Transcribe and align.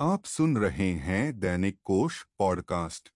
आप 0.00 0.24
सुन 0.24 0.56
रहे 0.56 0.90
हैं 0.92 1.40
दैनिक 1.40 1.78
कोश 1.84 2.26
पॉडकास्ट। 2.38 3.12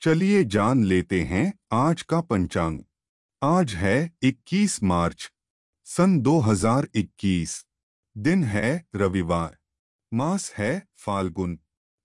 चलिए 0.00 0.44
जान 0.44 0.84
लेते 0.84 1.22
हैं 1.22 1.58
आज 1.72 2.02
का 2.02 2.20
पंचांग। 2.20 2.80
आज 3.42 3.74
है 3.74 4.12
21 4.22 4.82
मार्च, 4.82 5.32
सन 5.84 6.20
2021 6.20 7.66
दिन 8.18 8.44
है 8.44 8.86
रविवार, 8.94 9.58
मास 10.14 10.52
है 10.52 10.88
फाल्गुन, 10.96 11.58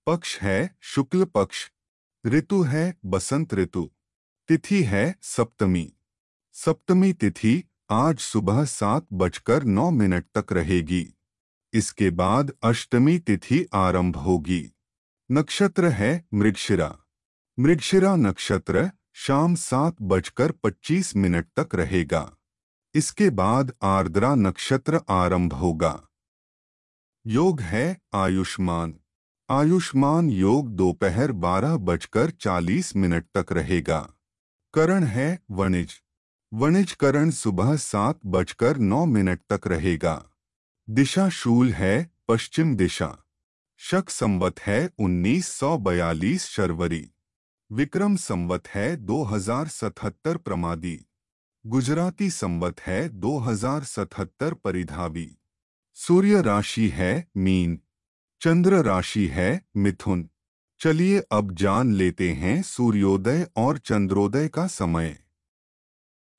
पक्ष 0.06 0.38
है 0.38 0.76
शुक्ल 0.80 1.24
पक्ष, 1.24 1.70
ऋतु 2.26 2.62
है 2.62 2.98
बसंत 3.04 3.54
ऋतु, 3.54 3.90
तिथि 4.48 4.82
है 4.82 5.18
सप्तमी। 5.22 5.92
सप्तमी 6.52 7.12
तिथि 7.12 7.64
आज 7.90 8.18
सुबह 8.18 8.64
सात 8.64 9.06
बजकर 9.12 9.64
नौ 9.64 9.90
मिनट 9.90 10.24
तक 10.38 10.52
रहेगी। 10.52 11.14
इसके 11.72 12.10
बाद 12.10 12.52
अष्टमी 12.62 13.18
तिथि 13.18 13.66
आरंभ 13.74 14.16
होगी। 14.16 14.70
नक्षत्र 15.32 15.88
है 15.88 16.26
मृगशिरा। 16.34 16.98
मृगशिरा 17.58 18.16
नक्षत्र 18.16 18.90
शाम 19.14 19.54
सात 19.54 19.96
बजकर 20.02 20.52
पच्चीस 20.52 21.16
मिनट 21.16 21.46
तक 21.58 21.74
रहेगा। 21.74 22.32
इसके 22.94 23.30
बाद 23.30 23.72
आर्द्रा 23.82 24.34
नक्षत्र 24.34 25.00
आरंभ 25.08 25.52
होगा। 25.52 26.02
योग 27.26 27.60
है 27.60 28.00
आयुष्मान। 28.14 29.00
आयुष्मान 29.50 30.30
योग 30.30 30.68
दोपहर 30.68 31.32
बारह 31.32 31.76
बजकर 31.76 32.30
चालीस 32.30 32.96
मिनट 32.96 33.26
तक 33.36 33.52
रहेगा। 33.52 34.12
करण 34.74 35.04
है 35.04 35.38
वणिज। 35.50 36.02
वणिज 36.54 36.92
करण 36.92 37.30
सुबह 37.30 37.76
सात 37.76 38.20
बजकर 38.26 38.76
नौ 38.76 39.04
मिनट 39.06 39.40
तक 39.52 39.66
रहेगा। 39.66 40.29
दिशा 40.90 41.28
शूल 41.28 41.72
है, 41.72 42.10
पश्चिम 42.28 42.76
दिशा। 42.76 43.18
शक 43.76 44.10
संवत 44.10 44.60
है 44.60 44.90
1942 44.98 46.44
शर्वरी। 46.44 47.10
विक्रम 47.72 48.16
संवत 48.16 48.68
है 48.68 48.96
2077 48.96 50.36
प्रमादी। 50.36 51.04
गुजराती 51.66 52.30
संवत 52.30 52.80
है 52.80 53.08
2077 53.08 54.54
परिधावी। 54.54 55.36
सूर्य 55.94 56.42
राशि 56.42 56.88
है, 56.88 57.28
मीन। 57.36 57.80
चंद्र 58.40 58.74
राशि 58.74 59.26
है, 59.26 59.66
मिथुन। 59.76 60.30
चलिए 60.80 61.20
अब 61.20 61.54
जान 61.54 61.92
लेते 61.92 62.32
हैं 62.32 62.62
सूर्योदय 62.62 63.48
और 63.56 63.78
चंद्रोदय 63.78 64.48
का 64.48 64.66
समय। 64.66 65.18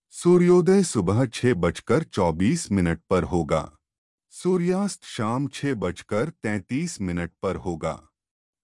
सूर्योदय 0.10 0.84
सुबह 0.84 1.26
छह 1.26 1.54
बजकर 1.54 2.04
चौबीस 2.04 2.72
मिनट 2.72 3.00
पर 3.10 3.24
होगा। 3.24 3.78
सूर्यास्त 4.34 5.04
शाम 5.04 5.48
छह 5.48 5.74
बजकर 5.74 6.30
तैतीस 6.30 7.02
मिनट 7.02 7.32
पर 7.42 7.56
होगा। 7.56 8.08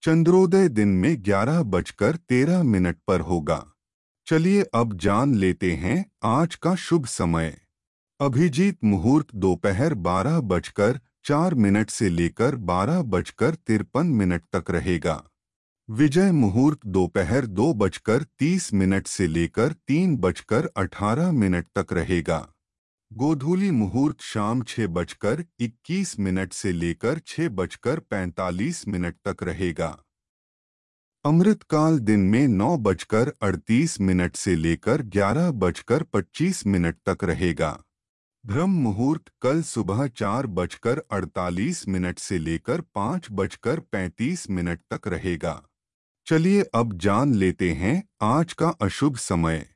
चंद्रोदय 0.02 0.68
दिन 0.68 0.88
में 0.88 1.24
ग्यारह 1.24 1.62
बजकर 1.62 2.16
तेरह 2.16 2.62
मिनट 2.62 2.96
पर 3.06 3.20
होगा। 3.20 3.72
चलिए 4.26 4.62
अब 4.74 4.96
जान 4.96 5.34
लेते 5.34 5.72
हैं 5.72 6.04
आज 6.24 6.54
का 6.54 6.74
शुभ 6.74 7.06
समय। 7.06 7.60
अभिजीत 8.20 8.78
मुहूर्त 8.84 9.34
दोपहर 9.34 9.94
बारह 9.94 10.40
बजकर 10.40 11.00
चार 11.24 11.54
मिनट 11.54 11.90
से 11.90 12.08
लेकर 12.08 12.56
बारह 12.56 13.02
बजकर 13.02 13.54
तिरपन 13.54 14.06
मिनट 14.06 14.42
तक 14.52 14.70
रहेगा। 14.70 15.22
विजय 15.88 16.32
मुहूर्त 16.32 16.86
दोपहर 16.86 17.46
दो 17.46 17.72
बजकर 17.74 18.22
तीस 18.38 18.72
मिनट 18.74 19.06
से 19.06 19.26
लेकर 19.26 19.72
तीन 19.72 20.16
बजकर 20.16 20.70
अठारह 20.76 21.32
मिनट 21.32 21.66
तक 21.78 21.92
रहेगा। 21.92 22.46
गोधूली 23.12 23.70
मुहूर्त 23.70 24.20
शाम 24.20 24.62
छह 24.62 24.86
बजकर 24.86 25.44
इक्कीस 25.60 26.18
मिनट 26.20 26.52
से 26.52 26.72
लेकर 26.72 27.18
छह 27.26 27.48
बजकर 27.48 28.00
पैंतालीस 28.00 28.88
मिनट 28.88 29.14
तक 29.28 29.42
रहेगा। 29.42 29.88
अमृतकाल 31.24 31.98
दिन 31.98 32.20
में 32.20 32.48
नौ 32.48 32.76
बजकर 32.76 33.32
अड़तीस 33.42 34.00
मिनट 34.00 34.36
से 34.36 34.54
लेकर 34.56 35.02
ग्यारह 35.02 35.50
बजकर 35.50 36.02
पच्चीस 36.02 36.66
मिनट 36.66 36.96
तक 37.08 37.24
रहेगा। 37.24 37.84
ब्रह्म 38.46 38.70
मुहूर्त 38.70 39.32
कल 39.42 39.62
सुबह 39.62 40.06
चार 40.06 40.46
बजकर 40.46 41.02
अड़तालीस 41.10 41.88
मिनट 41.88 42.18
से 42.18 42.38
लेकर 42.38 42.80
पाँच 42.80 43.28
बजकर 43.32 43.80
पैंतीस 43.80 44.50
मिनट 44.50 44.80
तक 44.92 45.08
रहेगा। 45.08 45.62
चलिए 46.26 46.62
अब 46.74 46.98
जान 46.98 47.34
लेते 47.34 47.72
हैं 47.72 48.08
आज 48.22 48.52
का 48.52 48.68
अशुभ 48.68 49.16
समय। 49.16 49.66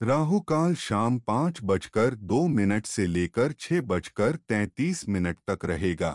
राहु 0.00 0.40
काल 0.40 0.74
शाम 0.74 1.18
पाँच 1.18 1.58
बजकर 1.64 2.14
दो 2.14 2.46
मिनट 2.48 2.86
से 2.86 3.06
लेकर 3.06 3.52
छह 3.52 3.80
बजकर 3.80 4.36
तैंतीस 4.48 5.08
मिनट 5.08 5.38
तक 5.50 5.64
रहेगा। 5.64 6.10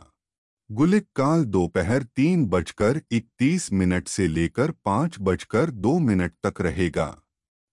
गुलिक 0.70 1.08
काल 1.16 1.44
दोपहर 1.46 2.04
तीन 2.04 2.46
बजकर 2.46 3.02
इकतीस 3.12 3.72
मिनट 3.74 4.08
से 4.08 4.28
लेकर 4.28 4.72
पाँच 4.86 5.18
बजकर 5.22 5.72
दो 5.72 5.98
मिनट 6.00 6.34
तक 6.46 6.62
रहेगा। 6.62 7.22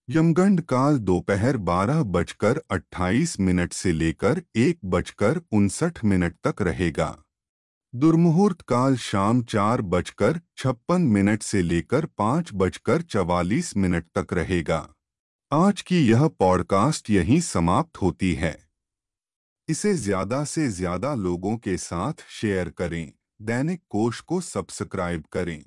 यमगंड 0.09 0.61
काल 0.61 0.97
दोपहर 0.97 1.57
बारह 1.57 2.03
बजकर 2.03 2.61
अट्ठाईस 2.71 3.39
मिनट 3.39 3.73
से 3.73 3.91
लेकर 3.91 4.41
एक 4.55 4.79
बजकर 4.85 5.41
उनसठ 5.51 6.05
मिनट 6.05 6.35
तक 6.47 6.61
रहेगा। 6.61 7.15
दुर्मुहूर्त 7.93 8.61
काल 8.61 8.95
शाम 8.95 9.43
चार 9.43 9.81
बजकर 9.81 10.39
छप्पन 10.57 11.01
मिनट 11.01 11.43
से 11.43 11.61
लेकर 11.61 12.05
पाँच 12.05 12.51
बजकर 12.53 13.01
चवालीस 13.01 13.77
मिनट 13.77 14.05
तक 14.17 14.33
रहेगा। 14.33 14.87
आज 15.53 15.81
की 15.81 16.07
यह 16.07 16.27
पॉडकास्ट 16.27 17.09
यहीं 17.09 17.41
समाप्त 17.41 17.97
होती 17.97 18.33
है। 18.33 18.69
इसे 19.67 19.93
ज़्यादा 19.93 20.43
से 20.43 20.67
ज़्यादा 20.67 21.15
लोगों 21.15 21.57
के 21.57 21.77
साथ 21.77 22.13
शेयर 22.29 22.69
करें। 22.69 23.13
दैनिक 23.41 23.81
कोश 23.89 24.19
को 24.19 24.41
सब्सक्राइब 24.41 25.23
करें। 25.31 25.65